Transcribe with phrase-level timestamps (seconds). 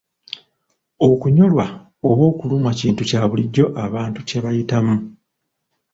[1.09, 1.65] Okunyolwa
[2.09, 4.95] oba okulumwa kintu kya bulijjo abantu kya bayitamu.